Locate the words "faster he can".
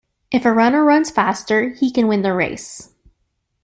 1.11-2.07